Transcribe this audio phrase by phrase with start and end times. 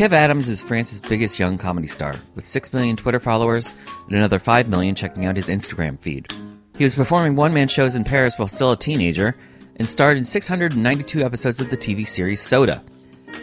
[0.00, 3.74] Kev Adams is France's biggest young comedy star, with 6 million Twitter followers
[4.06, 6.32] and another 5 million checking out his Instagram feed.
[6.78, 9.36] He was performing one man shows in Paris while still a teenager
[9.76, 12.82] and starred in 692 episodes of the TV series Soda.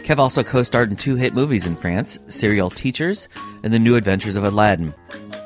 [0.02, 3.28] Kev also co starred in two hit movies in France Serial Teachers
[3.62, 4.92] and The New Adventures of Aladdin.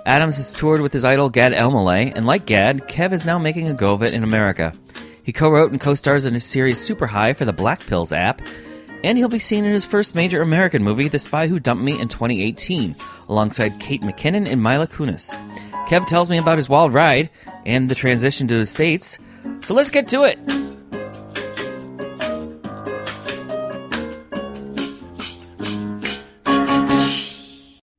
[0.06, 3.68] Adams has toured with his idol Gad Elmaleh, and like Gad, Kev is now making
[3.68, 4.72] a go of it in America.
[5.24, 8.14] He co wrote and co stars in his series Super High for the Black Pills
[8.14, 8.40] app,
[9.04, 12.00] and he'll be seen in his first major American movie, The Spy Who Dumped Me,
[12.00, 12.94] in 2018,
[13.28, 15.30] alongside Kate McKinnon and Mila Kunis.
[15.86, 17.30] Kev tells me about his wild ride
[17.66, 19.18] and the transition to the States,
[19.62, 20.38] so let's get to it!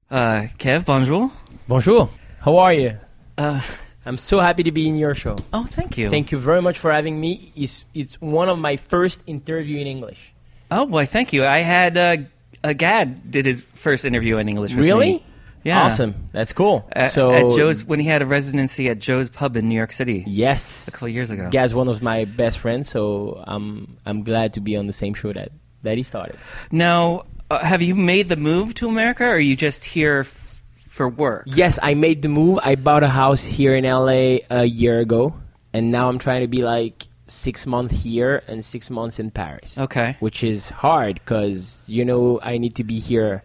[0.10, 1.32] Uh, Kev, bonjour.
[1.68, 2.10] Bonjour.
[2.40, 2.98] How are you?
[3.38, 3.62] Uh,
[4.06, 5.38] I'm so happy to be in your show.
[5.54, 6.10] oh, thank you.
[6.10, 7.52] Thank you very much for having me.
[7.56, 10.33] It's, it's one of my first interview in English.
[10.76, 11.46] Oh boy, thank you.
[11.46, 12.18] I had uh,
[12.64, 14.74] uh, Gad did his first interview in English.
[14.74, 15.14] With Really?
[15.14, 15.26] me.
[15.64, 15.84] Yeah.
[15.84, 16.28] Awesome.
[16.34, 16.86] That's cool.
[16.92, 19.94] At, so at Joe's when he had a residency at Joe's Pub in New York
[19.94, 20.90] City Yes.
[20.90, 21.48] a couple years ago.
[21.50, 25.14] Gad's one of my best friends, so I'm I'm glad to be on the same
[25.14, 25.52] show that
[25.84, 26.36] that he started.
[26.72, 30.62] Now, uh, have you made the move to America, or are you just here f-
[30.86, 31.44] for work?
[31.46, 32.60] Yes, I made the move.
[32.62, 35.34] I bought a house here in LA a year ago,
[35.72, 39.78] and now I'm trying to be like six months here and six months in Paris.
[39.78, 40.16] Okay.
[40.20, 43.44] which is hard because you know I need to be here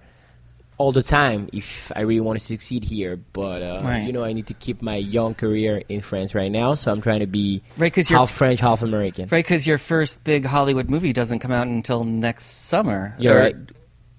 [0.78, 3.16] all the time if I really want to succeed here.
[3.16, 4.06] But uh, Right.
[4.06, 7.00] you know I need to keep my young career in France right now, so I'm
[7.00, 9.24] trying to be Right, 'cause you're- half French, half American.
[9.32, 13.14] Right, because your first big Hollywood movie doesn't come out until next summer.
[13.18, 13.56] You're Or- right.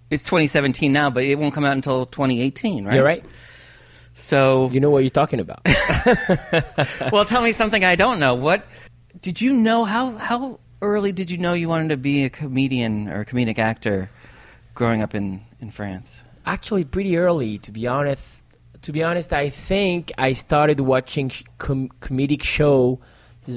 [0.09, 2.95] It's 2017 now, but it won't come out until 2018, right?
[2.95, 3.23] You're right.
[4.15, 5.61] So, You know what you're talking about.
[7.11, 8.33] well, tell me something I don't know.
[8.35, 8.65] What
[9.21, 9.85] did you know?
[9.85, 13.59] How how early did you know you wanted to be a comedian or a comedic
[13.59, 14.09] actor
[14.73, 16.21] growing up in in France?
[16.45, 18.23] Actually, pretty early, to be honest.
[18.83, 22.99] To be honest, I think I started watching com- comedic show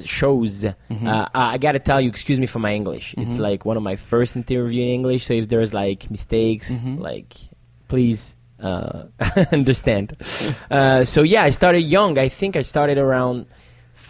[0.05, 0.65] shows.
[0.65, 1.07] Mm-hmm.
[1.07, 3.15] Uh, I gotta tell you, excuse me for my English.
[3.17, 5.27] It's like one of my first interview in English.
[5.27, 6.99] So if there's like mistakes, Mm-hmm.
[7.01, 7.35] like
[7.89, 9.05] please uh,
[9.53, 10.17] understand.
[10.71, 12.19] uh, so yeah, I started young.
[12.19, 13.47] I think I started around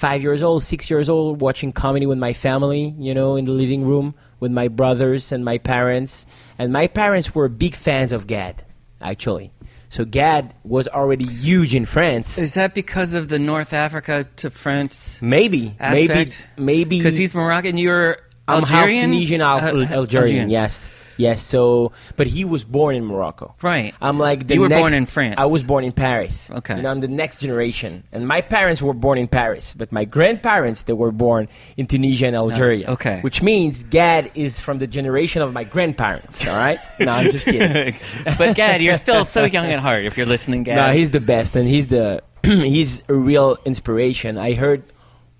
[0.04, 2.84] five years old, six years old, watching comedy with my family.
[2.98, 6.26] You know, in the living room with my brothers and my parents.
[6.58, 8.54] And my parents were big fans of Gad,
[9.00, 9.48] actually.
[9.88, 12.38] So Gad was already huge in France.
[12.38, 16.48] Is that because of the North Africa to France Maybe, maybe, aspect?
[16.56, 18.16] maybe Because he's Moroccan, you're
[18.48, 19.00] I'm Algerian.
[19.00, 20.48] half Tunisian, half Uh, Al- Algerian.
[20.50, 20.90] Yes,
[21.22, 21.40] yes.
[21.40, 23.54] So, but he was born in Morocco.
[23.62, 23.94] Right.
[24.00, 25.36] I'm like the You were next- born in France.
[25.38, 26.50] I was born in Paris.
[26.50, 26.80] Okay.
[26.82, 30.82] Know, I'm the next generation, and my parents were born in Paris, but my grandparents
[30.84, 32.86] they were born in Tunisia and Algeria.
[32.88, 33.20] Oh, okay.
[33.20, 36.46] Which means Gad is from the generation of my grandparents.
[36.46, 36.78] All right.
[37.00, 37.96] no, I'm just kidding.
[38.38, 40.04] but Gad, you're still so young at heart.
[40.04, 40.76] If you're listening, Gad.
[40.76, 44.36] No, he's the best, and he's the he's a real inspiration.
[44.38, 44.82] I heard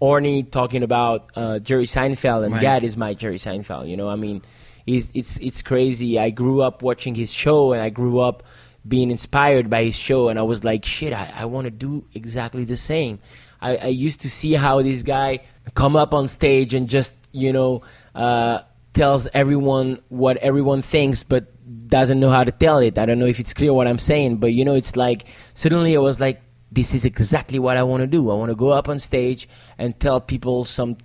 [0.00, 2.60] Orny talking about uh, Jerry Seinfeld, and Right.
[2.60, 3.88] Gad is my Jerry Seinfeld.
[3.88, 4.42] You know, I mean,
[4.86, 6.18] he's it's it's crazy.
[6.18, 8.42] I grew up watching his show, and I grew up
[8.86, 12.04] being inspired by his show, and I was like, shit, I, I want to do
[12.14, 13.20] exactly the same.
[13.60, 15.40] I, I used to see how this guy
[15.74, 17.82] come up on stage and just you know
[18.14, 18.60] uh,
[18.92, 21.48] tells everyone what everyone thinks, but
[21.88, 22.98] doesn't know how to tell it.
[22.98, 25.96] I don't know if it's clear what I'm saying, but you know, it's like suddenly
[25.96, 28.30] I was like, this is exactly what I want to do.
[28.30, 30.96] I want to go up on stage and tell people some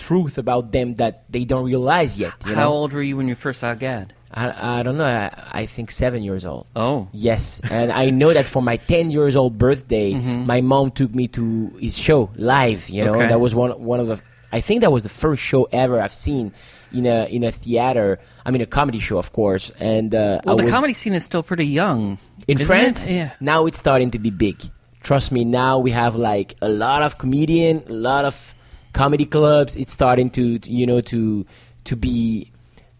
[0.00, 2.32] truth about them that they don't realize yet.
[2.46, 2.72] You How know?
[2.72, 4.14] old were you when you first saw Gad?
[4.32, 5.04] I, I don't know.
[5.04, 6.66] I, I think seven years old.
[6.76, 7.08] Oh.
[7.12, 10.46] Yes, and I know that for my 10 years old birthday, Mm-hmm.
[10.46, 11.44] my mom took me to
[11.80, 12.88] his show live.
[12.88, 13.28] You know, Okay.
[13.28, 14.18] that was one one of the.
[14.52, 16.52] I think that was the first show ever I've seen
[16.92, 18.18] in a in a theater.
[18.46, 19.70] I mean, a comedy show, of course.
[19.80, 22.18] And uh, Well, I the was comedy scene is still pretty young.
[22.46, 23.06] in France.
[23.06, 23.12] it?
[23.14, 23.30] Yeah.
[23.40, 24.56] Now it's starting to be big.
[25.02, 25.44] Trust me.
[25.44, 28.54] Now we have like a lot of comedian, a lot of
[28.92, 29.76] comedy clubs.
[29.76, 31.46] It's starting to to, you know to
[31.84, 32.50] to be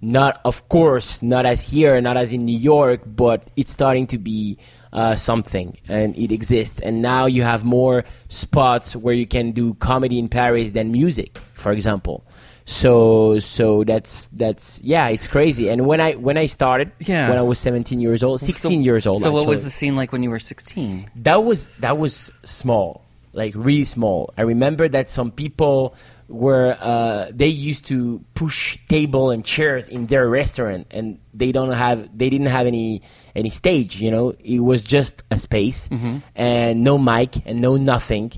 [0.03, 4.17] not of course not as here not as in new york but it's starting to
[4.17, 4.57] be
[4.95, 9.75] uh, something and it exists and now you have more spots where you can do
[9.75, 12.25] comedy in paris than music for example
[12.65, 17.29] so so that's that's yeah it's crazy and when i when i started Yeah.
[17.29, 20.13] when i was 17 years old 16 years old So, what was the scene like
[20.13, 21.11] when you were 16?
[21.17, 24.33] that was that was small like really small.
[24.37, 25.95] I remember that some people
[26.29, 31.73] were uh, they used to push table and chairs in their restaurant, and they don't
[31.73, 33.03] have they didn't have any
[33.35, 34.01] any stage.
[34.01, 35.89] You know, it was just a space
[36.37, 38.33] and no mic and no nothing.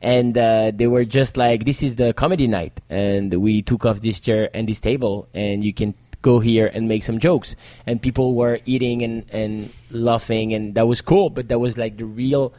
[0.00, 4.00] And uh, they were just like, "This is the comedy night," and we took off
[4.00, 7.56] this chair and this table, and you can go here and make some jokes.
[7.84, 11.30] And people were eating and and laughing, and that was cool.
[11.30, 12.54] But that was like the real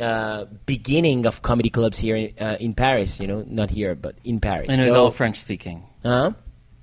[0.00, 3.18] uh, beginning of comedy clubs here in, uh, in Paris.
[3.20, 4.68] You know, not here, but in Paris.
[4.70, 5.82] And it was So- all French speaking.
[6.04, 6.32] Huh?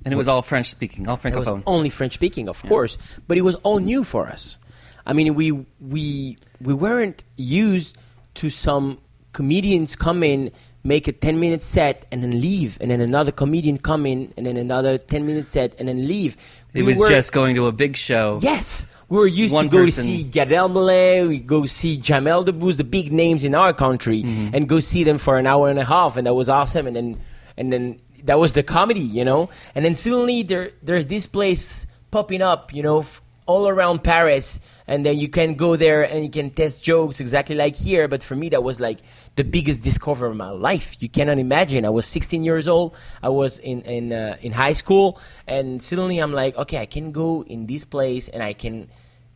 [0.04, 1.64] And it was all French speaking, all It was francophone.
[1.66, 2.98] only French speaking, of course,
[3.28, 4.60] but it was all new for us.
[5.08, 5.52] I mean, we
[5.82, 7.98] we we weren't used
[8.36, 9.00] to some
[9.34, 10.52] comedians come in,
[10.84, 14.46] make a ten minute set, and then leave, and then another comedian come in, and
[14.46, 16.38] then another ten minute set, and then leave.
[16.74, 18.38] It We was were- just going to a big show.
[18.44, 18.86] Yes.
[19.10, 20.04] We were used One to go person.
[20.04, 24.56] see Gad Elmaleh, we go see Jamel Debbouze, the big names in our country, Mm-hmm.
[24.56, 26.88] and go see them for an hour and a half, and that was awesome.
[26.88, 27.22] And then,
[27.58, 29.50] and then that was the comedy, you know.
[29.76, 34.60] And then suddenly there, there's this place popping up, you know, f- all around Paris,
[34.88, 38.08] and then you can go there and you can test jokes exactly like here.
[38.08, 39.00] But for me, that was like
[39.36, 40.96] the biggest discovery of my life.
[41.00, 41.86] You cannot imagine.
[41.86, 42.96] I was 16 years old.
[43.24, 47.12] I was in in uh, in high school, and suddenly I'm like, okay, I can
[47.12, 48.90] go in this place and I can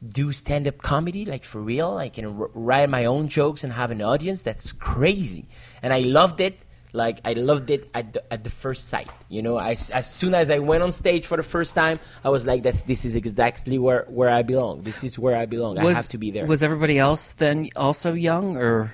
[0.08, 1.98] do stand up comedy like for real.
[1.98, 4.44] I can r- write my own jokes and have an audience.
[4.44, 5.48] That's crazy,
[5.82, 6.60] and I loved it.
[6.92, 9.12] Like I loved it at the, at the first sight.
[9.30, 12.30] You know, I, as soon as I went on stage for the first time, I
[12.30, 14.82] was like, "That's this is exactly where where I belong.
[14.82, 15.78] This is where I belong.
[15.78, 18.94] I have to be there." Was everybody else then also young, or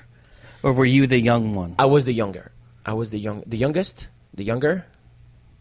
[0.62, 1.76] or were you the young one?
[1.80, 2.52] I was the younger.
[2.86, 4.86] I was the young, the youngest, the younger.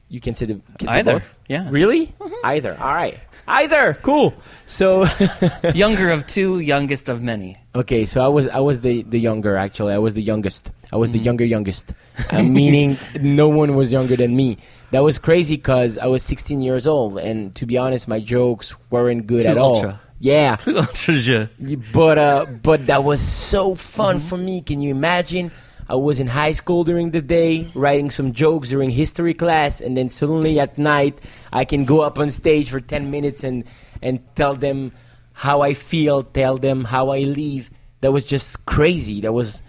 [0.08, 1.38] You can say the can say Either, both?
[1.48, 1.68] yeah.
[1.70, 2.14] Really?
[2.44, 2.76] Either.
[2.80, 3.18] All right.
[3.46, 3.94] Either.
[4.02, 4.34] Cool.
[4.66, 5.06] So.
[5.74, 7.56] Younger of two, youngest of many.
[7.76, 9.94] Okay, so I was I was the, the younger actually.
[9.94, 10.70] I was the youngest.
[10.92, 11.92] I was the younger youngest,
[12.30, 14.58] uh, meaning no one was younger than me.
[14.92, 18.74] That was crazy because I was 16 years old, and to be honest, my jokes
[18.90, 19.94] weren't good Too at all.
[20.20, 21.50] Yeah, Ultra
[21.92, 24.62] but uh, but that was so fun for me.
[24.62, 25.50] Can you imagine?
[25.88, 29.96] I was in high school during the day, writing some jokes during history class, and
[29.96, 31.18] then suddenly at night,
[31.52, 33.64] I can go up on stage for ten minutes and
[34.00, 34.92] and tell them
[35.34, 37.70] how I feel, tell them how I live.
[38.00, 39.20] That was just crazy.
[39.20, 39.62] That was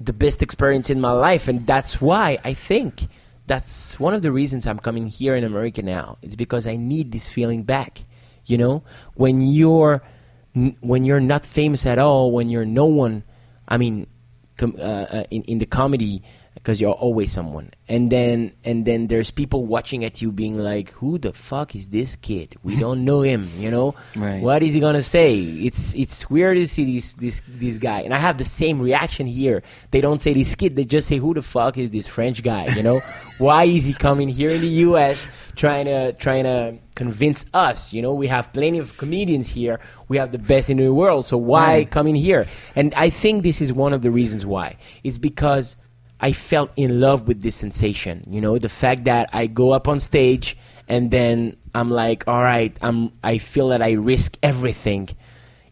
[0.00, 3.06] the best experience in my life, and that's why I think
[3.46, 6.16] that's one of the reasons I'm coming here in America now.
[6.22, 8.04] It's because I need this feeling back.
[8.46, 8.82] You know,
[9.14, 10.02] when you're
[10.80, 13.22] when you're not famous at all, when you're no one.
[13.68, 14.06] I mean,
[14.56, 16.22] com- uh, uh, in in the comedy
[16.62, 20.90] because you're always someone, and then and then there's people watching at you, being like,
[21.00, 22.56] "Who the fuck is this kid?
[22.62, 24.42] We don't know him." You know, Right.
[24.42, 25.38] what is he gonna say?
[25.40, 29.26] It's it's weird to see this this this guy, and I have the same reaction
[29.26, 29.62] here.
[29.90, 32.66] They don't say this kid; they just say, "Who the fuck is this French guy?"
[32.76, 33.00] You know,
[33.38, 35.26] why is he coming here in the U.S.
[35.56, 37.92] trying to trying to convince us?
[37.92, 39.80] You know, we have plenty of comedians here.
[40.08, 41.90] We have the best in the world, so why Right.
[41.90, 42.46] come in here?
[42.76, 44.76] And I think this is one of the reasons why.
[45.02, 45.76] It's because
[46.20, 48.24] I felt in love with this sensation.
[48.28, 50.56] You know, the fact that I go up on stage
[50.88, 53.12] and then I'm like, all right, I'm.
[53.22, 55.08] I feel that I risk everything,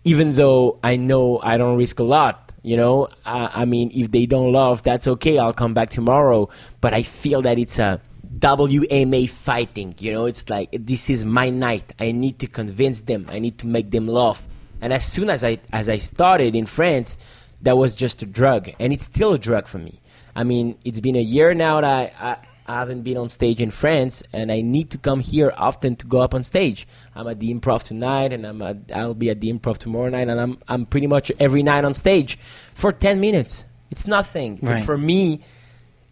[0.05, 2.53] even though I know I don't risk a lot.
[2.63, 5.39] You know, I, I mean, if they don't love, that's okay.
[5.39, 6.49] I'll come back tomorrow.
[6.81, 8.01] But I feel that it's a
[8.39, 9.95] MMA fighting.
[9.99, 11.93] You know, it's like this is my night.
[11.99, 13.27] I need to convince them.
[13.29, 14.47] I need to make them laugh.
[14.81, 17.19] And as soon as I as I started in France,
[17.63, 20.01] that was just a drug, and it's still a drug for me.
[20.39, 22.37] I mean, it's been a year now that I, I,
[22.69, 26.07] I haven't been on stage in France, and I need to come here often to
[26.07, 26.87] go up on stage.
[27.17, 30.29] I'm at the Improv tonight, and I'm at, I'll be at the Improv tomorrow night,
[30.29, 32.39] and I'm I'm pretty much every night on stage
[32.73, 33.65] for ten minutes.
[33.91, 35.41] It's nothing, but for me,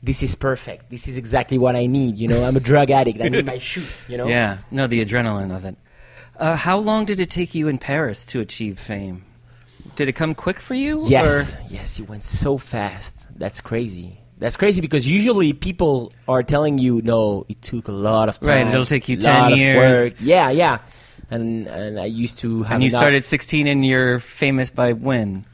[0.03, 0.91] this is perfect.
[0.91, 2.19] This is exactly what I need.
[2.19, 3.21] You know, I'm a drug addict.
[3.21, 3.87] I need my shoot.
[4.09, 4.27] You know.
[4.27, 5.77] Yeah, no, the adrenaline of it.
[6.37, 9.25] Uh, how long did it take you in Paris to achieve fame?
[9.97, 11.01] Did it come quick for you?
[11.07, 13.15] Yes, or- yes, it went so fast.
[13.35, 14.21] That's crazy.
[14.39, 18.67] That's crazy because usually people are telling you, no, it took a lot of time.
[18.67, 20.13] Right, it'll take you 10 years.
[20.21, 20.79] Yeah, yeah.
[21.31, 22.77] And and I used to have.
[22.77, 25.47] And you started 16 and you're famous by when?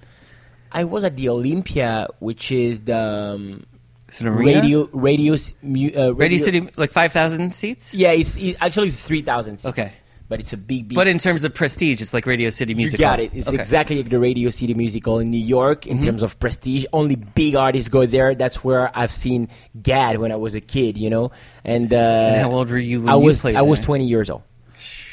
[0.73, 2.99] I was at the Olympia, which is the
[3.37, 3.65] um,
[4.09, 4.61] Is an arena?
[4.61, 7.95] radio radio uh, Radio City, like 5,000 seats?
[7.95, 9.79] Yeah, it's it, actually three thousand seats.
[9.79, 9.89] Okay.
[10.33, 10.97] But it's a big, big.
[10.97, 13.27] But in terms of prestige, it's like Radio City You Music got Hall.
[13.27, 13.33] it.
[13.35, 13.59] It's Okay.
[13.59, 15.99] exactly like the Radio City Music Hall in New York Mm-hmm.
[15.99, 16.87] in terms of prestige.
[16.95, 18.35] Only big artists go there.
[18.35, 19.49] That's where I've seen
[19.83, 21.33] Gad when I was a kid, you know.
[21.67, 21.97] And, uh,
[22.33, 24.41] And how old were you when I you was played I was 20 years old.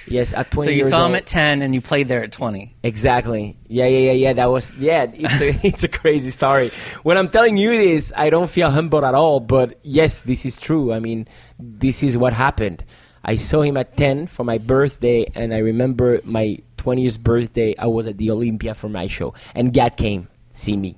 [0.08, 1.12] Yes, at 20 So you saw old.
[1.12, 2.74] him at 10 and you played there at 20.
[2.82, 3.58] Exactly.
[3.68, 4.34] Yeah, yeah, yeah, yeah.
[4.34, 5.06] That was yeah.
[5.14, 6.72] It's a it's a crazy story.
[7.04, 9.40] When I'm telling you this, I don't feel humble at all.
[9.42, 10.94] But yes, this is true.
[10.94, 11.28] I mean,
[11.60, 12.84] this is what happened.
[13.24, 17.76] I saw him at 10 for my birthday, and I remember my 20th birthday.
[17.78, 20.96] I was at the Olympia for my show, and Gad came see me.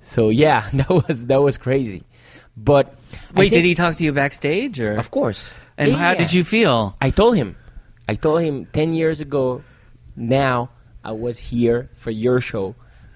[0.00, 2.02] So yeah, that was that was crazy.
[2.56, 2.94] But
[3.34, 4.96] Wait, think- did he talk to you backstage or?
[4.96, 5.54] Of course.
[5.78, 6.18] And Yeah, how yeah.
[6.18, 6.96] did you feel?
[7.00, 7.56] I told him.
[8.08, 9.62] I told him 10 years ago,
[10.16, 10.68] now
[11.04, 12.74] I was here for your show,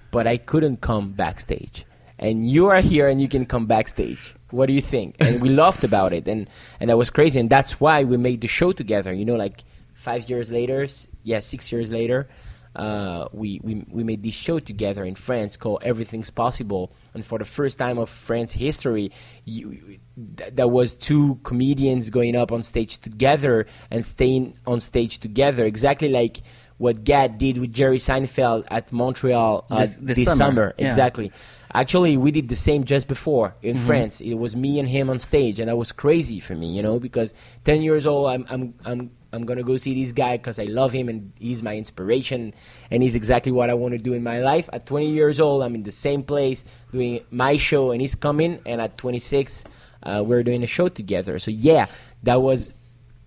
[0.09, 1.85] but I couldn't come backstage.
[2.17, 4.33] And you are here and you can come backstage.
[4.51, 5.15] What do you think?
[5.19, 6.27] And we laughed about it.
[6.27, 6.49] And,
[6.79, 7.39] and that was crazy.
[7.39, 9.13] And that's why we made the show together.
[9.13, 9.63] You know, like
[9.93, 10.87] five years later,
[11.23, 12.29] yeah, six years later,
[12.75, 16.91] uh, we, we, we made this show together in France called Everything's Possible.
[17.13, 19.11] And for the first time of France history,
[19.45, 19.97] you,
[20.37, 25.65] th- there was two comedians going up on stage together and staying on stage together,
[25.65, 26.41] exactly like
[26.77, 30.87] what Gad did with Jerry Seinfeld at Montreal uh, This- this summer, yeah.
[30.87, 31.31] Exactly.
[31.73, 33.85] Actually, we did the same just before in Mm-hmm.
[33.85, 34.21] France.
[34.21, 36.97] It was me and him on stage, and that was crazy for me, you know,
[36.99, 37.33] because
[37.65, 40.93] ten years old, I'm I'm I'm I'm gonna go see this guy because I love
[40.93, 42.53] him and he's my inspiration,
[42.89, 44.69] and he's exactly what I want to do in my life.
[44.71, 48.59] At 20 years old, I'm in the same place doing my show, and he's coming.
[48.65, 49.65] And at 26,
[50.03, 51.37] uh, we're doing a show together.
[51.37, 51.87] So yeah,
[52.23, 52.71] that was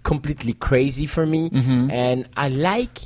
[0.02, 1.90] completely crazy for me, Mm-hmm.
[1.90, 2.98] and I like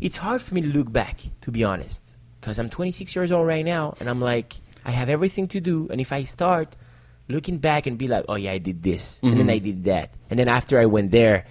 [0.00, 3.46] it's hard for me to look back, to be honest, because I'm 26 years old
[3.46, 6.76] right now, and I'm like, I have everything to do, and if I start
[7.28, 9.64] looking back and be like, oh yeah, I did this, and then I mm-hmm.
[9.64, 11.46] did that, and then after I went there,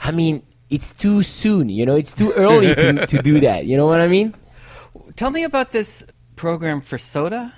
[0.00, 3.66] I mean, it's too soon, you know, it's too early to to do that.
[3.66, 4.34] You know what I mean?
[5.16, 6.06] Tell me about this
[6.36, 7.52] program for soda.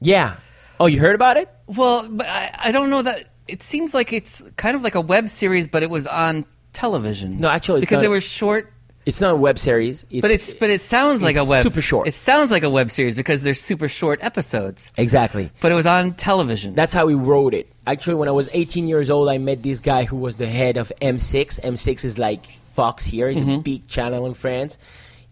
[0.00, 0.36] Yeah.
[0.80, 1.48] Oh, you heard about it?
[1.66, 3.28] Well, but I, I don't know that.
[3.48, 7.40] It seems like it's kind of like a web series, but it was on television.
[7.40, 8.71] No, actually, it's because not- they were short.
[9.04, 10.04] It's not a web series.
[10.10, 12.06] It's, But it's but it sounds like a web super short.
[12.06, 14.92] It sounds like a web series because they're super short episodes.
[14.96, 15.50] exactly.
[15.60, 16.74] But it was on television.
[16.74, 17.72] That's how we wrote it.
[17.86, 20.76] Actually, when I was 18 years old, I met this guy who was the head
[20.76, 21.60] of M6.
[21.60, 23.28] M6 is like Fox here.
[23.28, 23.60] It's a mm-hmm.
[23.60, 24.78] big channel in France.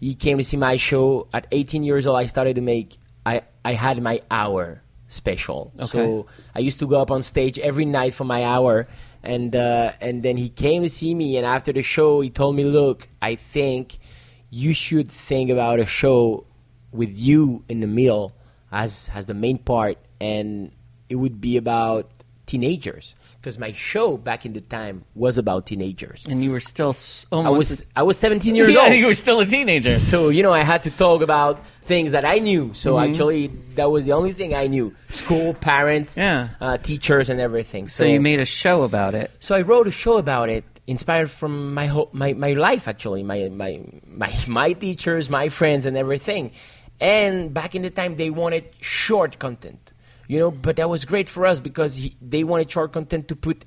[0.00, 1.29] He came to see my show.
[1.33, 2.97] At 18 years old, I started to make.
[3.25, 5.73] I I had my hour special.
[5.79, 5.87] Okay.
[5.87, 8.89] So I used to go up on stage every night for my hour,
[9.23, 11.37] and uh, and then he came to see me.
[11.37, 13.99] And after the show, he told me, "Look, I think
[14.50, 16.47] you should think about a show
[16.93, 18.35] with you in the middle
[18.73, 20.73] as as the main part, and
[21.09, 22.11] it would be about
[22.47, 26.27] teenagers." Because my show back in the time was about teenagers.
[26.29, 27.71] and you were still s- I almost.
[27.71, 28.93] was I was 17 years yeah, old.
[28.95, 29.99] you were still a teenager.
[29.99, 31.59] So, you know, I had to talk about
[31.93, 32.65] things that I knew.
[32.83, 33.07] So, Mm-hmm.
[33.11, 33.43] actually,
[33.79, 34.87] that was the only thing I knew
[35.23, 36.49] school, parents, Yeah.
[36.65, 37.85] uh, teachers, and everything.
[37.89, 39.29] So you made a show about it.
[39.47, 43.23] so I wrote a show about it, inspired from my whole, my, my life actually,
[43.33, 43.73] my, my
[44.23, 44.31] my
[44.61, 46.45] my teachers, my friends, and everything.
[47.01, 49.83] And back in the time, they wanted short content,
[50.33, 50.51] you know.
[50.67, 53.59] But that was great for us because he, they wanted short content to put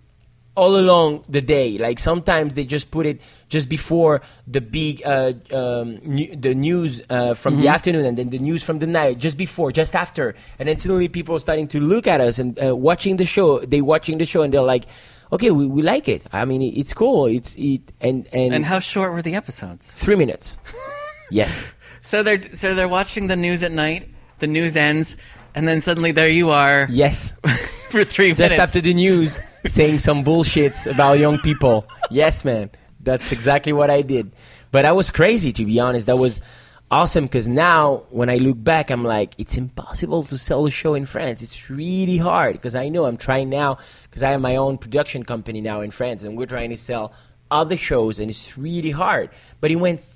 [0.56, 1.78] all along the day.
[1.78, 3.20] Like sometimes they just put it
[3.50, 8.30] just before the big uh, um, new, the news uh, from the afternoon, and then
[8.30, 11.68] the news from the night, just before, just after, and then suddenly people are starting
[11.70, 13.60] to look at us and uh, watching the show.
[13.60, 14.86] They watching the show and they're like,
[15.32, 16.24] "Okay, we, we like it.
[16.32, 17.26] I mean, it, it's cool.
[17.26, 19.92] It's it and and, And how short were the episodes?
[19.92, 20.60] three minutes.
[21.32, 24.10] yes, So they're so they're watching the news at night.
[24.40, 25.16] The news ends,
[25.56, 27.34] and then suddenly there you are yes.
[27.90, 28.54] for three just minutes.
[28.54, 31.86] Just after the news saying some bullshits about young people.
[32.10, 32.70] Yes, man.
[33.00, 34.32] That's exactly what I did.
[34.72, 36.08] But I was crazy, to be honest.
[36.08, 36.42] That was
[36.90, 40.94] awesome because now when I look back, I'm like, it's impossible to sell a show
[40.94, 41.42] in France.
[41.42, 45.24] It's really hard because I know I'm trying now because I have my own production
[45.24, 47.14] company now in France and we're trying to sell
[47.50, 49.30] other shows and it's really hard.
[49.60, 50.08] But it went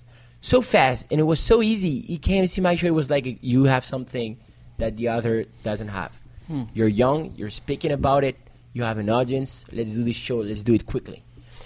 [0.41, 2.01] so fast and it was so easy.
[2.01, 2.87] He came to see my show.
[2.87, 4.37] It was like, you have something
[4.77, 6.11] that the other doesn't have.
[6.47, 6.63] Hmm.
[6.73, 8.37] You're young, you're speaking about it,
[8.77, 11.23] you have an audience, let's do this show, let's do it quickly.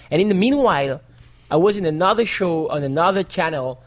[0.10, 1.02] And in the meanwhile,
[1.50, 3.84] I was in another show on another channel,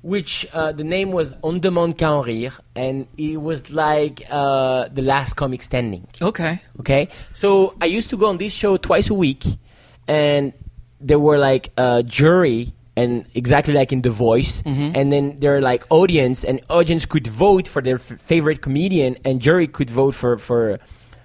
[0.00, 4.88] which uh, the name was On demande qu'à en rire, and it was like uh,
[4.92, 6.06] the last comic standing.
[6.20, 6.60] okay.
[6.80, 9.44] Okay, so I used to go on this show twice a week,
[10.08, 10.52] and
[11.00, 15.60] there were like a jury, and exactly like in The Voice, and then there are
[15.60, 20.14] like audience, and audience could vote for their f- favorite comedian, and jury could vote
[20.14, 20.78] for for.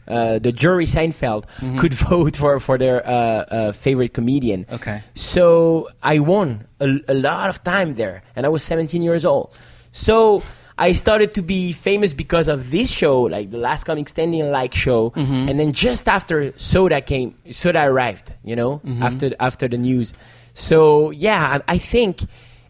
[0.08, 1.46] Uh, the jury Seinfeld
[1.80, 4.66] could vote for for their uh, uh, favorite comedian.
[4.72, 5.04] Okay.
[5.16, 9.58] So I won a, a lot of time there, and I was 17 years old.
[9.92, 10.44] So
[10.78, 14.74] I started to be famous because of this show, like the Last Comic Standing like
[14.76, 15.12] show.
[15.50, 20.14] And then just after Soda came, Soda arrived, you know, after after the news.
[20.54, 22.22] So yeah, I, I think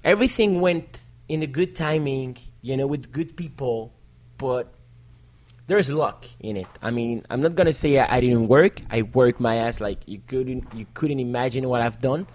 [0.04, 3.92] everything went in a good timing, you know, with good people,
[4.38, 4.74] but
[5.68, 6.68] there's luck in it.
[6.82, 8.82] I mean, I'm not gonna say I, I didn't work.
[8.90, 12.28] I worked my ass like you couldn't you couldn't imagine what I've done,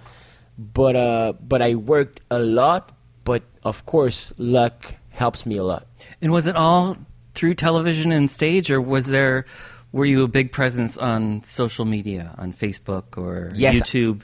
[0.58, 2.92] but uh, but I worked a lot.
[3.24, 5.86] But of course, luck helps me a lot.
[6.20, 6.96] And was it all
[7.34, 9.46] through television and stage, or was there
[9.92, 13.76] were you a big presence on social media, on Facebook or Yes.
[13.80, 14.22] YouTube?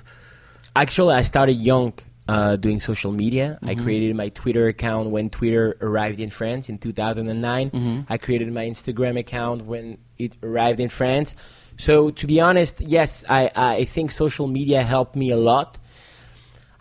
[0.76, 1.92] Actually, I started young
[2.28, 3.58] uh, doing social media.
[3.62, 8.06] I created my Twitter account when Twitter arrived in France in 2009.
[8.08, 11.34] I created my Instagram account when it arrived in France.
[11.78, 15.78] So, to be honest, yes, I, I think social media helped me a lot.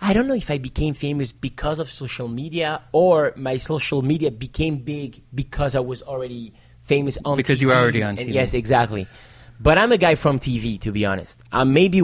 [0.01, 4.30] I don't know if I became famous because of social media or my social media
[4.30, 8.34] became big because I was already famous on Because you were already on And TV.
[8.34, 9.08] Yes, exactly.
[9.60, 11.39] But I'm a guy from TV, to be honest.
[11.51, 12.01] I'm maybe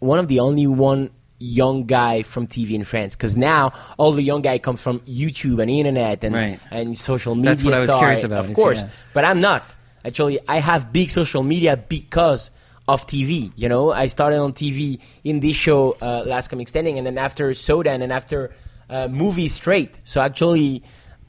[0.00, 4.22] one of the only one young guy from TV in France because now all the
[4.22, 6.60] young guy comes from YouTube and internet and Right.
[6.70, 7.50] and social media.
[7.50, 8.82] That's what I was star, curious about, of course.
[8.82, 8.88] yeah.
[9.14, 9.64] But I'm not.
[10.04, 12.50] Actually, I have big social media because
[12.86, 13.52] of TV.
[13.56, 17.18] You know, I started on TV in this show, uh, Last Comic Standing, and then
[17.18, 18.50] after Soda, and then after
[18.88, 19.94] uh, Movie Straight.
[20.04, 20.82] So actually,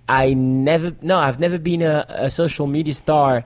[0.10, 3.46] I never, no, I've never been a, a social media star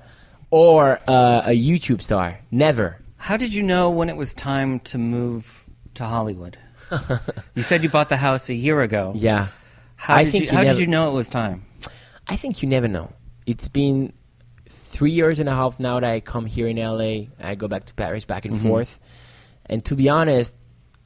[0.51, 2.39] or uh, a YouTube star.
[2.51, 2.97] Never.
[3.17, 5.64] How did you know when it was time to move
[5.95, 6.57] to Hollywood?
[7.55, 9.13] you said you bought the house a year ago.
[9.15, 9.47] Yeah.
[9.95, 11.65] How, I did, think you, you how never- did you know it was time?
[12.27, 13.13] I think you never know.
[13.45, 14.13] It's been
[14.69, 17.27] three years and a half now that I come here in LA.
[17.39, 18.67] I go back to Paris, back and mm-hmm.
[18.67, 18.99] forth.
[19.67, 20.55] And to be honest,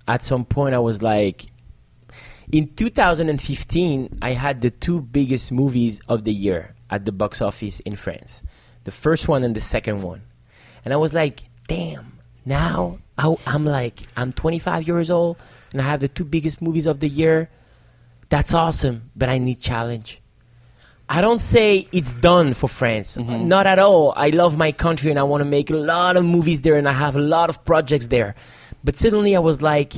[0.08, 1.48] at some point I was like,
[2.52, 7.80] in 2015, I had the two biggest movies of the year at the box office
[7.82, 8.42] in France.
[8.86, 10.24] The first one and the second one.
[10.84, 12.19] And I was like, damn,
[12.50, 15.38] now I, I'm like, I'm 25 years old
[15.72, 17.50] and I have the two biggest movies of the year.
[18.30, 20.22] That's awesome, but I need challenge.
[21.08, 23.18] I don't say it's done for France.
[23.18, 23.48] Mm-hmm.
[23.48, 24.14] Not at all.
[24.16, 26.88] I love my country and I want to make a lot of movies there and
[26.88, 28.36] I have a lot of projects there.
[28.84, 29.94] But suddenly I was like,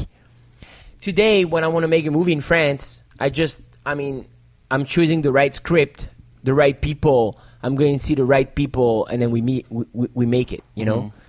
[1.01, 4.27] today when I want to make a movie in France, I just, I mean,
[4.69, 6.09] I'm choosing the right script,
[6.43, 7.39] the right people.
[7.63, 10.53] I'm going to see the right people and then we meet, we, we, we make
[10.53, 10.97] it, you know?
[10.97, 11.20] Mm-hmm.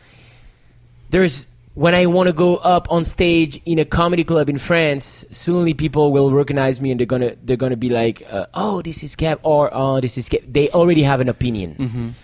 [1.12, 5.25] There's when I want to go up on stage in a comedy club in France,
[5.31, 9.03] suddenly people will recognize me and they're gonna they're gonna be like, uh, "Oh, this
[9.05, 12.14] is Kev," or "Oh, this is Kev." They already have an opinion,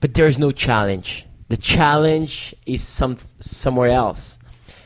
[0.00, 1.26] but there's no challenge.
[1.48, 4.38] The challenge is some somewhere else.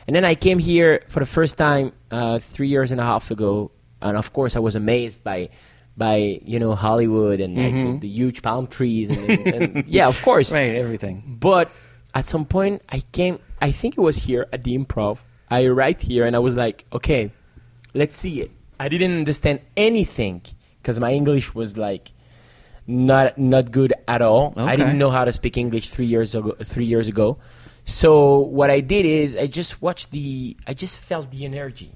[0.07, 3.29] And then I came here for the first time uh, three years and a half
[3.31, 3.71] ago,
[4.01, 5.49] and of course I was amazed by
[5.97, 10.07] by you know Hollywood and like, the, the huge palm trees and, and, and yeah,
[10.07, 11.37] of course, Right, everything.
[11.39, 11.71] but
[12.13, 13.39] at some point, I came.
[13.61, 15.19] I think it was here at the improv.
[15.49, 17.31] I arrived here and I was like, okay,
[17.93, 18.51] let's see it.
[18.79, 20.41] I didn't understand anything
[20.81, 22.11] because my English was like
[22.85, 24.53] not not good at all.
[24.55, 24.61] Okay.
[24.63, 26.55] I didn't know how to speak English three years ago.
[26.63, 27.37] Three years ago.
[27.85, 30.57] So what I did is I just watched the.
[30.67, 31.95] I just felt the energy,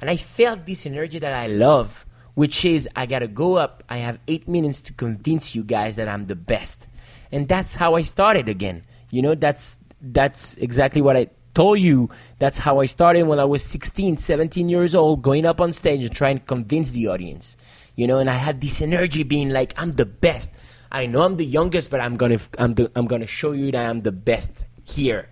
[0.00, 3.82] and I felt this energy that I love, which is I gotta go up.
[3.88, 6.88] I have eight minutes to convince you guys that I'm the best,
[7.32, 8.84] and that's how I started again.
[9.16, 12.10] You know, that's that's exactly what I told you.
[12.38, 16.04] That's how I started when I was 16, 17 years old, going up on stage
[16.04, 17.56] and trying to convince the audience.
[17.96, 20.50] You know, and I had this energy, being like, I'm the best.
[20.92, 23.84] I know I'm the youngest, but I'm gonna I'm the, I'm gonna show you that
[23.88, 25.28] I'm the best here.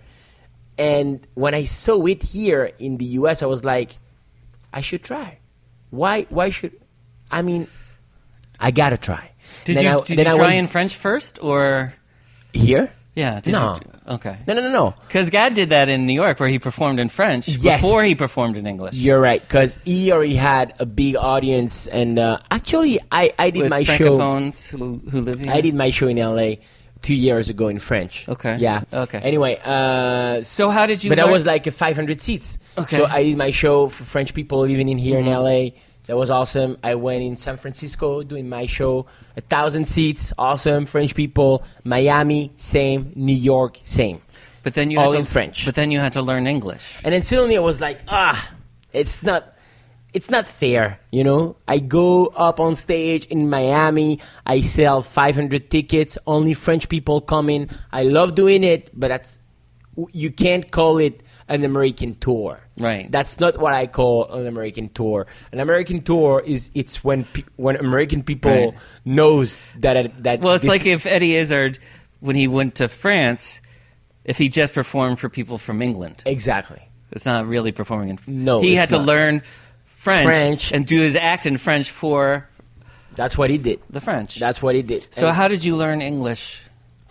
[0.79, 3.97] And when I saw it here in the US, I was like,
[4.73, 5.37] I should try.
[5.91, 6.25] Why?
[6.29, 6.73] Why should?
[7.29, 7.67] I mean,
[8.59, 9.31] I gotta try.
[9.63, 11.93] Did Then you I- did you I try went- in French first or
[12.51, 12.91] here?
[13.15, 13.39] Yeah?
[13.41, 13.79] Did No.
[14.07, 14.37] You, okay.
[14.47, 14.93] No, no, no, no.
[15.07, 17.81] Because Gad did that in New York, where he performed in French Yes.
[17.81, 18.95] before he performed in English.
[18.95, 23.61] You're right, because he already had a big audience, and uh, actually, I, I did
[23.63, 23.97] with my show.
[23.97, 25.51] francophones who who live here.
[25.51, 26.55] I did my show in LA
[27.01, 28.27] two years ago in French.
[28.27, 28.57] Okay.
[28.57, 28.81] Yeah.
[28.91, 29.19] Okay.
[29.19, 32.57] Anyway, uh, So how did you But that learn- was like a 500 seats.
[32.77, 32.97] Okay.
[32.97, 33.05] Mm-hmm.
[33.05, 35.69] So I did my show for French people living in here in LA.
[36.07, 36.77] That was awesome.
[36.83, 40.85] I went in San Francisco doing my show, a thousand seats, awesome.
[40.85, 41.63] French people.
[41.83, 43.11] Miami, same.
[43.15, 44.21] New York, same.
[44.63, 45.65] But then you all had to, in French.
[45.65, 46.99] But then you had to learn English.
[47.03, 48.51] And then suddenly I was like, ah,
[48.93, 49.55] it's not,
[50.13, 51.57] it's not fair, you know.
[51.67, 57.49] I go up on stage in Miami, I sell 500 tickets, only French people come
[57.49, 57.69] in.
[57.91, 59.37] I love doing it, but that's,
[60.11, 62.59] you can't call it an American tour.
[62.79, 63.11] Right.
[63.11, 65.27] That's not what I call an American tour.
[65.51, 68.73] An American tour is it's when pe- when American people Right.
[69.05, 70.41] knows that it, that.
[70.41, 71.77] Well, it's this- like if Eddie Izzard,
[72.19, 73.61] when he went to France,
[74.23, 76.23] if he just performed for people from England.
[76.25, 76.81] exactly.
[77.11, 78.19] It's not really performing in.
[78.25, 79.05] No, he had to not.
[79.05, 79.41] learn
[79.95, 80.71] French, French.
[80.71, 82.49] and do his act in French for
[83.15, 83.79] That's what he did.
[83.89, 84.35] the French.
[84.39, 85.07] That's what he did.
[85.11, 86.59] so And how did you learn English?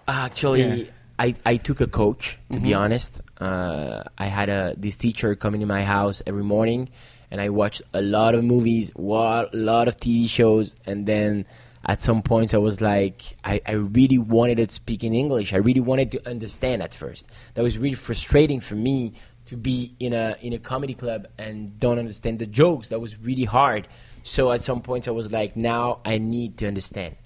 [0.09, 0.85] actually, Yeah.
[1.19, 2.39] I, I took a coach.
[2.51, 2.65] To Mm-hmm.
[2.65, 6.89] be honest, uh, I had a this teacher coming to my house every morning,
[7.31, 11.47] and I watched a lot of movies, a lot of TV shows, and then
[11.87, 15.53] at some points I was like, I, I really wanted to speak in English.
[15.53, 17.27] I really wanted to understand at first.
[17.55, 19.15] That was really frustrating for me
[19.47, 22.89] to be in a in a comedy club and don't understand the jokes.
[22.89, 23.89] That was really hard.
[24.23, 27.17] So at some points I was like, now I need to understand.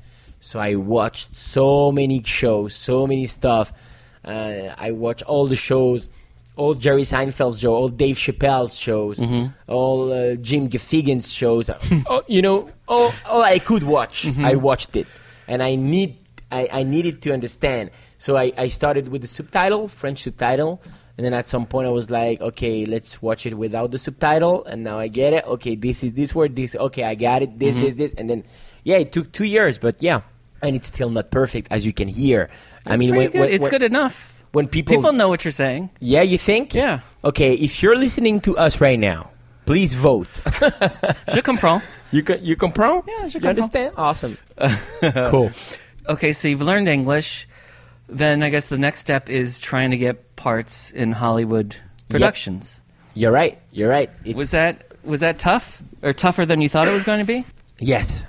[0.41, 3.73] So I watched so many shows, so many stuff.
[4.29, 6.09] Uh, I watch all the shows,
[6.57, 9.19] all Jerry Seinfeld's show, all Dave Chappelle's shows,
[9.69, 11.71] all uh, Jim Gaffigan's shows.
[12.07, 15.07] oh, you know, all, all I could watch, I watched it,
[15.47, 16.19] and I need,
[16.53, 17.91] I, I needed to understand.
[18.19, 20.83] So I, I started with the subtitle, French subtitle,
[21.17, 24.65] and then at some point I was like, okay, let's watch it without the subtitle,
[24.67, 25.45] and now I get it.
[25.47, 26.77] Okay, this is this word, this.
[26.77, 27.59] Okay, I got it.
[27.59, 28.45] This, this, this, and then
[28.85, 30.21] yeah, it took two years, but yeah,
[30.63, 32.49] and it's still not perfect as you can hear.
[32.87, 33.41] I mean, when, good.
[33.41, 34.35] when- it's when- good enough.
[34.53, 35.91] when people, People know what you're saying.
[36.01, 36.75] yeah, you think?
[36.75, 37.01] Yeah.
[37.25, 39.31] Okay, if you're listening to us right now,
[39.67, 40.41] please vote.
[41.35, 41.85] Je comprends.
[42.11, 43.03] you can you comprend?
[43.07, 43.59] Yeah, je you comprends.
[43.61, 43.95] understand?
[43.97, 44.39] Awesome.
[45.31, 45.51] cool.
[46.09, 47.47] Okay, so you've learned English.
[48.09, 51.77] Then I guess the next step is trying to get parts in Hollywood
[52.09, 52.81] productions.
[53.13, 53.59] You're right.
[53.73, 54.09] You're right.
[54.25, 57.27] It's, Was that was that tough or tougher than you thought it was going to
[57.29, 57.45] be?
[57.79, 58.25] Yes,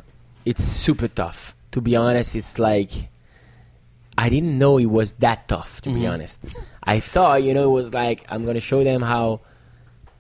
[0.45, 1.55] it's super tough.
[1.71, 3.09] To be honest, it's like
[4.17, 5.81] I didn't know it was that tough.
[5.81, 6.39] To be honest,
[6.83, 9.41] I thought you know it was like I'm gonna show them how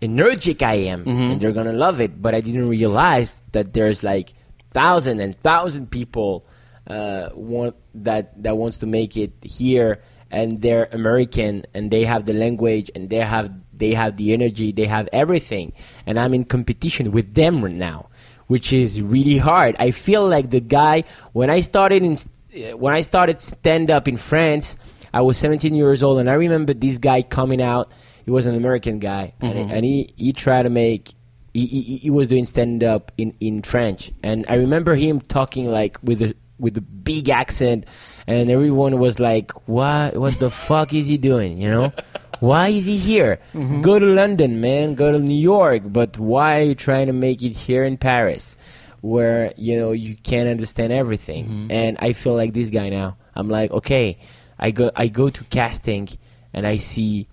[0.01, 2.21] energetic I am, and they're gonna love it.
[2.21, 4.33] But I didn't realize that there's like
[4.71, 6.45] thousand and thousand people
[6.87, 12.25] uh, want that that wants to make it here, and they're American, and they have
[12.25, 15.73] the language, and they have they have the energy, they have everything,
[16.05, 18.09] and I'm in competition with them right now
[18.49, 19.75] which is really hard.
[19.77, 24.07] I feel like the guy when I started in uh, when I started stand up
[24.07, 24.75] in France,
[25.13, 27.91] I was 17 years old, and I remember this guy coming out.
[28.25, 31.13] He was an American guy, and, and he he tried to make.
[31.53, 35.69] He, he, he was doing stand up in, in French, and I remember him talking
[35.69, 37.85] like with a with a big accent,
[38.25, 40.17] and everyone was like, "What?
[40.17, 41.93] What the fuck is he doing?" You know,
[42.39, 43.39] why is he here?
[43.53, 43.81] Mm-hmm.
[43.81, 44.95] Go to London, man.
[44.95, 45.83] Go to New York.
[45.85, 48.57] But why are you trying to make it here in Paris,
[49.01, 51.45] where you know you can't understand everything?
[51.45, 51.71] Mm-hmm.
[51.71, 53.17] And I feel like this guy now.
[53.35, 54.17] I'm like, okay,
[54.57, 56.09] I go I go to casting,
[56.53, 57.27] and I see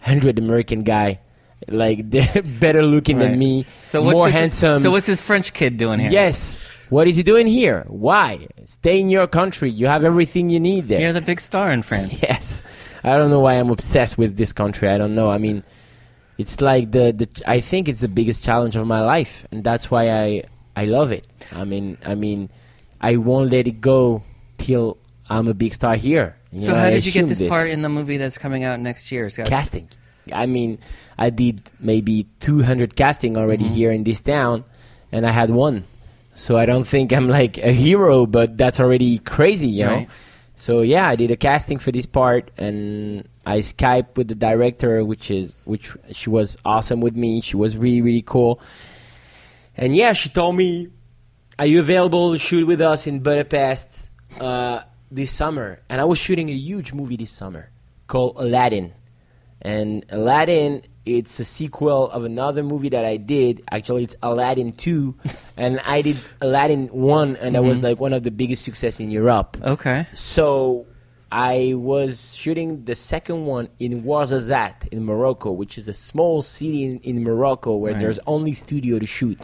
[0.00, 1.20] hundred American guy,
[1.68, 3.30] like they're better looking Right.
[3.30, 4.78] than me, So what's more this, handsome.
[4.80, 6.10] So what's this French kid doing here?
[6.10, 6.58] Yes.
[6.90, 7.84] What is he doing here?
[7.88, 8.46] Why?
[8.66, 9.70] Stay in your country.
[9.70, 11.00] You have everything you need there.
[11.00, 12.22] You're the big star in France.
[12.28, 12.62] Yes.
[13.04, 14.88] I don't know why I'm obsessed with this country.
[14.88, 15.30] I don't know.
[15.30, 15.62] I mean,
[16.38, 19.90] it's like the, the I think it's the biggest challenge of my life and that's
[19.90, 21.26] why I I love it.
[21.52, 22.48] I mean, I mean,
[23.00, 24.22] I won't let it go
[24.58, 24.96] till
[25.28, 26.34] I'm a big star here.
[26.50, 28.38] You So know, how I did you get assume this, part in the movie that's
[28.38, 29.26] coming out next year?
[29.26, 29.88] It's casting.
[30.32, 30.78] I mean,
[31.18, 33.74] I did maybe 200 casting already Mm-hmm.
[33.74, 34.64] here in this town,
[35.12, 35.84] and I had one.
[36.34, 40.06] So I don't think I'm like a hero, but that's already crazy, you know.
[40.56, 45.04] So yeah, I did a casting for this part, and I Skype with the director,
[45.04, 47.40] which is which she was awesome with me.
[47.40, 48.60] She was really really cool,
[49.76, 50.88] and yeah, she told me,
[51.58, 54.08] "Are you available to shoot with us in Budapest
[54.40, 57.70] uh, this summer?" And I was shooting a huge movie this summer
[58.06, 58.92] called Aladdin,
[59.64, 63.62] and Aladdin it's a sequel of another movie that I did.
[63.70, 65.14] Actually, it's Aladdin two,
[65.56, 67.86] and I did Aladdin one, and that was mm-hmm.
[67.88, 69.58] like one of the biggest success in Europe.
[69.62, 70.06] Okay.
[70.14, 70.86] So
[71.30, 76.84] I was shooting the second one in Ouarzazate in Morocco, which is a small city
[76.84, 78.00] in, in Morocco where Right.
[78.00, 79.38] there's only studio to shoot.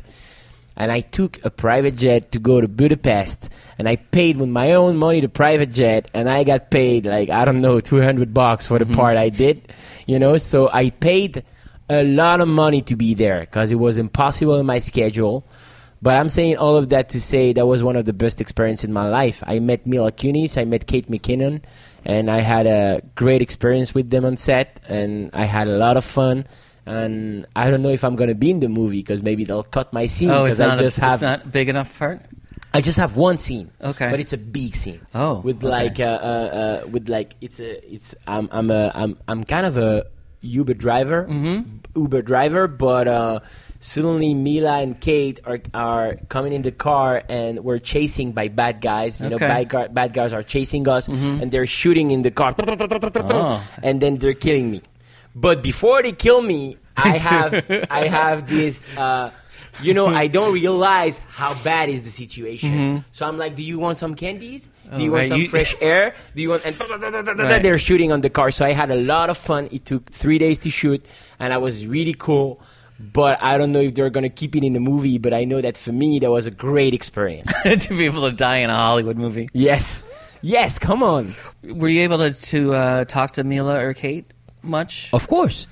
[0.76, 4.72] And I took a private jet to go to Budapest, and I paid with my
[4.72, 8.66] own money the private jet, and I got paid like I don't know 200 bucks
[8.66, 8.94] for the mm-hmm.
[8.94, 9.70] part I did,
[10.06, 10.36] you know.
[10.36, 11.44] So I paid
[11.88, 15.46] a lot of money to be there because it was impossible in my schedule.
[16.02, 18.84] But I'm saying all of that to say that was one of the best experiences
[18.84, 19.42] in my life.
[19.46, 21.60] I met Mila Kunis, I met Kate McKinnon,
[22.06, 25.98] and I had a great experience with them on set, and I had a lot
[25.98, 26.46] of fun.
[26.86, 29.92] And I don't know if I'm gonna be in the movie because maybe they'll cut
[29.92, 32.22] my scene Oh, because it's I just a, have it's not big enough part?
[32.72, 33.70] I just have one scene.
[33.82, 34.10] Okay.
[34.10, 35.00] but it's a big scene.
[35.14, 35.68] Oh, with okay.
[35.68, 39.66] like uh, uh, uh, with like it's a it's I'm I'm a I'm I'm kind
[39.66, 40.06] of a
[40.42, 42.00] Uber driver, Mm-hmm.
[42.00, 43.40] Uber driver, but uh,
[43.80, 48.80] suddenly Mila and Kate are are coming in the car and we're chasing by bad
[48.80, 49.20] guys.
[49.20, 52.54] You know, bad guy, bad guys are chasing us and they're shooting in the car,
[52.56, 53.60] Oh.
[53.82, 54.82] and then they're killing me.
[55.34, 57.52] But before they kill me, I have
[57.90, 58.86] I have this.
[58.96, 59.30] Uh,
[59.82, 63.04] you know, I don't realize how bad is the situation.
[63.12, 64.68] So I'm like, "Do you want some candies?
[64.96, 66.14] Do you want right, some you- fresh air?
[66.34, 66.78] Do you want?" And
[67.38, 67.62] Right.
[67.62, 68.50] they're shooting on the car.
[68.50, 69.68] So I had a lot of fun.
[69.70, 71.04] It took three days to shoot,
[71.38, 72.60] and I was really cool.
[72.98, 75.16] But I don't know if they're gonna keep it in the movie.
[75.18, 77.50] But I know that for me, that was a great experience.
[77.62, 79.48] to be able to die in a Hollywood movie.
[79.54, 80.02] yes,
[80.42, 81.34] yes, come on.
[81.62, 84.26] Were you able to, to uh, talk to Mila or Kate
[84.62, 85.08] much?
[85.14, 85.66] Of course.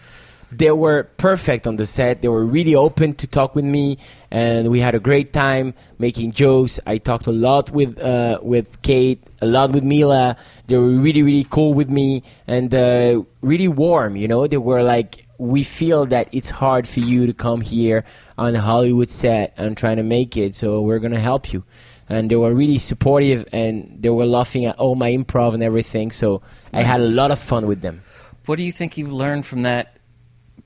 [0.51, 2.23] They were perfect on the set.
[2.23, 3.99] They were really open to talk with me,
[4.31, 6.81] and we had a great time making jokes.
[6.87, 10.37] I talked a lot with uh, with Kate, a lot with Mila.
[10.67, 14.17] They were really, really cool with me, and uh, really warm.
[14.17, 18.05] You know, they were like, "We feel that it's hard for you to come here
[18.39, 21.63] on a Hollywood set and trying to make it, so we're gonna help you."
[22.09, 26.11] And they were really supportive, and they were laughing at all my improv and everything.
[26.11, 26.41] So
[26.73, 28.01] I had a lot of fun with them.
[28.47, 29.98] What do you think you've learned from that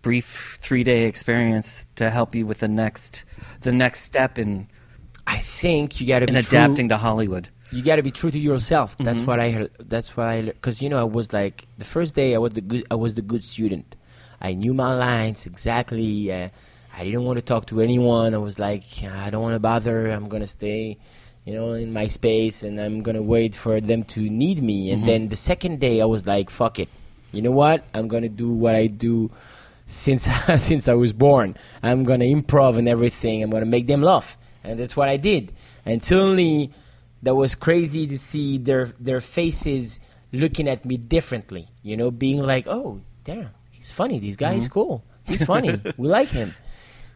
[0.03, 3.25] brief three day experience to help you with the next
[3.61, 4.69] the next step in
[5.27, 7.49] I think you got to in be adapting True, to Hollywood?
[7.71, 8.97] you got to be true to yourself.
[8.99, 9.27] That's Mhm.
[9.29, 9.51] what I.
[9.51, 10.43] heard- That's what I.
[10.43, 12.35] Because you know, I was like the first day.
[12.35, 12.85] I was the good.
[12.91, 13.95] I was the good student.
[14.41, 16.31] I knew my lines exactly.
[16.33, 16.49] Uh,
[16.99, 18.35] I didn't want to talk to anyone.
[18.35, 20.11] I was like, I don't want to bother.
[20.11, 20.99] I'm gonna stay,
[21.47, 24.91] you know, in my space, and I'm gonna wait for them to need me.
[24.91, 25.07] And Mhm.
[25.07, 26.88] then the second day, I was like, fuck it.
[27.31, 27.85] You know what?
[27.95, 29.31] I'm gonna do what I do
[29.93, 31.57] since since I was born.
[31.83, 33.43] I'm gonna improv and everything.
[33.43, 35.53] I'm gonna make them laugh, and that's what I did.
[35.85, 36.73] And suddenly,
[37.23, 40.01] that was crazy to see their their faces
[40.33, 41.69] looking at me differently.
[41.83, 44.19] You know, being like, "Oh, damn, he's funny.
[44.19, 44.73] This guy is mm-hmm.
[44.73, 45.05] cool.
[45.25, 45.81] He's funny.
[45.97, 46.55] we like him."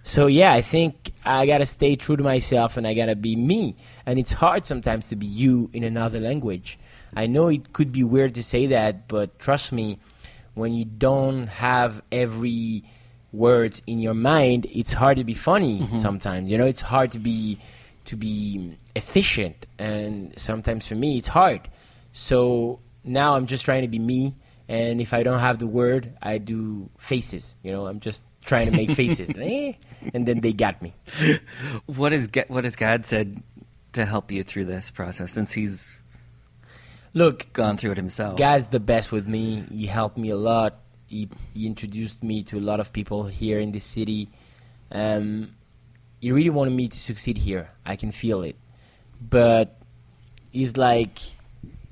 [0.03, 3.75] So yeah, I think I gotta stay true to myself, and I gotta be me.
[4.05, 6.79] And it's hard sometimes to be you in another language.
[7.15, 9.99] I know it could be weird to say that, but trust me,
[10.57, 12.83] when you don't have every
[13.31, 16.51] word in your mind, it's hard to be funny sometimes.
[16.51, 17.59] You know, it's hard to be
[18.07, 21.69] to be efficient, and sometimes for me, it's hard.
[22.12, 24.35] So now I'm just trying to be me,
[24.69, 27.55] and if I don't have the word, I do faces.
[27.62, 29.73] You know, I'm just trying to make faces, Eh,
[30.14, 30.95] and then they got me.
[31.85, 33.42] What is what has Gad said
[33.92, 35.95] to help you through this process since he's
[37.16, 38.37] Look, gone through it himself?
[38.37, 39.64] Gad's the best with me.
[39.72, 40.81] He helped me a lot.
[41.07, 44.29] He, he introduced me to a lot of people here in the city.
[44.92, 45.57] Um,
[46.20, 47.70] he really wanted me to succeed here.
[47.87, 48.57] I can feel it.
[49.18, 49.81] But
[50.52, 51.18] he's like,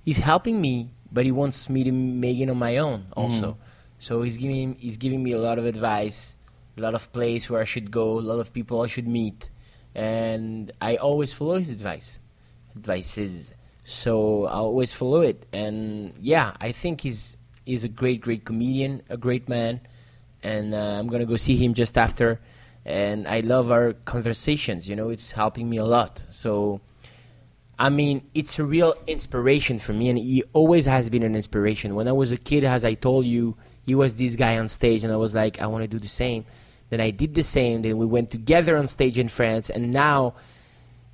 [0.04, 3.52] he's helping me, but he wants me to make it on my own also.
[3.52, 3.56] Mhm.
[4.00, 6.36] So he's giving he's giving me a lot of advice,
[6.76, 9.48] a lot of place where I should go, a lot of people I should meet,
[9.94, 12.20] and I always follow his advice.
[12.76, 13.52] Advices.
[13.84, 19.02] So I always follow it, and yeah, I think he's he's a great, great comedian,
[19.10, 19.80] a great man,
[20.42, 22.40] and uh, I'm gonna go see him just after.
[22.86, 24.88] And I love our conversations.
[24.88, 26.22] You know, it's helping me a lot.
[26.30, 26.82] So,
[27.78, 31.94] I mean, it's a real inspiration for me, and he always has been an inspiration.
[31.94, 35.02] When I was a kid, as I told you, he was this guy on stage,
[35.04, 36.44] and I was like, I want to do the same.
[36.90, 37.82] Then I did the same.
[37.82, 40.34] Then we went together on stage in France, and now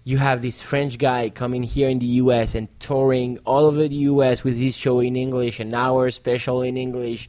[0.05, 2.55] you have this French guy coming here in the U.S.
[2.55, 4.43] and touring all over the U.S.
[4.43, 7.29] with his show in English, an hour special in English,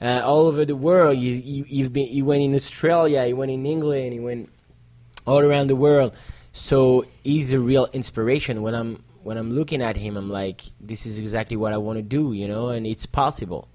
[0.00, 1.16] uh, all over the world.
[1.16, 4.50] You, you, you've been, he went in Australia, he went in England, he went
[5.26, 6.12] all around the world.
[6.52, 8.62] So he's a real inspiration.
[8.62, 11.98] When I'm when I'm looking at him, I'm like, this is exactly what I want
[11.98, 13.68] to do, you know, and it's possible.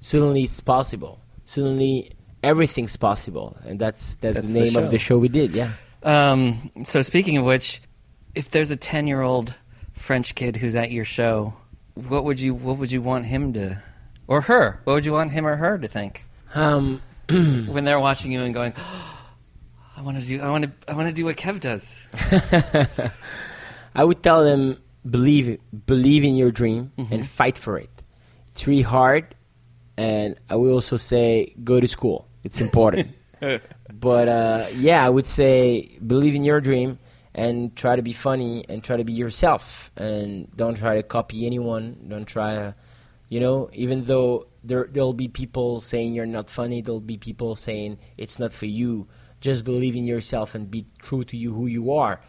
[0.00, 1.20] Suddenly, it's possible.
[1.44, 4.80] Suddenly, everything's possible, and that's that's, That's the the name show.
[4.80, 5.52] of the show we did.
[5.52, 5.72] Yeah.
[6.02, 7.80] Um, so speaking of which,
[8.34, 9.54] if there's a ten year old
[9.92, 11.54] French kid who's at your show,
[11.94, 13.82] what would you what would you want him to,
[14.26, 14.80] or her?
[14.84, 18.52] What would you want him or her to think Um, when they're watching you and
[18.54, 18.72] going,
[19.96, 22.00] "I want to do I want to I want to do what Kev does."
[23.94, 27.10] I would tell them believe believe in your dream Mhm.
[27.12, 27.90] and fight for it.
[28.52, 29.34] It's really hard,
[29.96, 32.26] and I will also say go to school.
[32.44, 33.12] It's important.
[34.00, 36.98] but uh, yeah, I would say believe in your dream
[37.34, 41.46] and try to be funny and try to be yourself and don't try to copy
[41.46, 42.06] anyone.
[42.08, 42.74] Don't try to,
[43.28, 47.56] you know, even though there there'll be people saying you're not funny, there'll be people
[47.56, 49.08] saying it's not for you.
[49.40, 52.20] Just believe in yourself and be true to you who you are.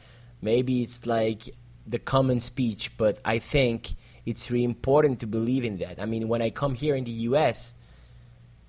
[0.41, 1.49] Maybe it's like
[1.85, 3.95] the common speech, but I think
[4.25, 5.99] it's really important to believe in that.
[5.99, 7.75] I mean, when I come here in the US,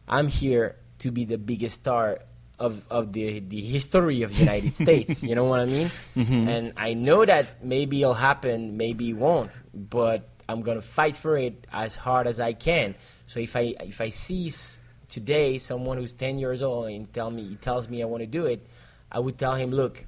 [0.07, 2.21] I'm here to be the biggest star
[2.59, 5.23] of, of the, the history of the United States.
[5.23, 5.91] You know what I mean?
[6.17, 6.47] Mhm.
[6.49, 11.37] And I know that maybe it'll happen, maybe it won't, but I'm gonna fight for
[11.37, 12.95] it as hard as I can.
[13.27, 17.43] So if I if I cease today someone who's 10 years old and tell me
[17.49, 18.65] he tells me I want to do it,
[19.11, 20.05] I would tell him, look,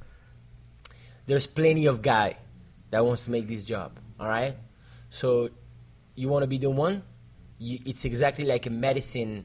[1.26, 2.36] there's plenty of guy
[2.90, 3.98] that wants to make this job.
[4.20, 4.54] All right,
[5.10, 5.50] so
[6.14, 7.02] you want to be the one.
[7.58, 9.44] You, it's exactly like a medicine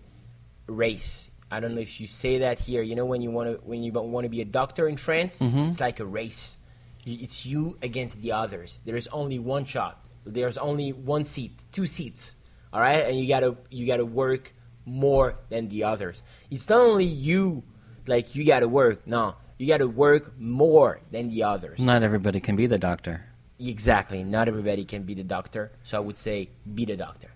[0.67, 1.30] race.
[1.51, 2.81] I don't know if you say that here.
[2.81, 5.39] You know when you want to when you want to be a doctor in France,
[5.39, 5.69] mm-hmm.
[5.69, 6.57] it's like a race.
[7.05, 8.79] It's you against the others.
[8.85, 10.05] There is only one shot.
[10.25, 12.35] There's only one seat, two seats.
[12.71, 14.53] All right, and you gotta you gotta work
[14.85, 16.23] more than the others.
[16.49, 17.63] It's not only you,
[18.07, 19.05] like you gotta work.
[19.05, 21.79] No, you gotta work more than the others.
[21.79, 23.25] Not everybody can be the doctor.
[23.59, 24.23] Exactly.
[24.23, 25.71] Not everybody can be the doctor.
[25.83, 27.31] So I would say be the doctor.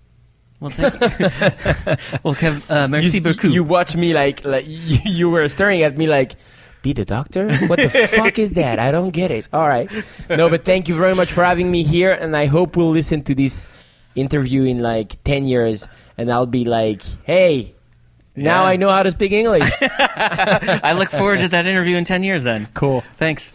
[0.60, 1.00] Well, thank you.
[2.24, 3.52] well, Kev, uh, merci you, beaucoup.
[3.52, 6.36] You watch me like like you, were staring at me like.
[6.82, 7.50] Be the doctor?
[7.66, 8.78] What the fuck is that?
[8.78, 9.48] I don't get it.
[9.52, 9.90] All right.
[10.30, 13.24] No, but thank you very much for having me here, and I hope we'll listen
[13.24, 13.68] to this
[14.14, 17.74] interview in like ten years, and I'll be like, "Hey,
[18.36, 18.70] now Yeah.
[18.70, 22.44] I know how to speak English." I look forward to that interview in 10 years
[22.44, 22.68] then.
[22.76, 23.04] cool.
[23.18, 23.55] Thanks.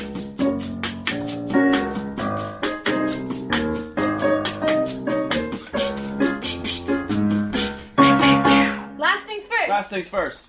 [9.91, 10.47] things first.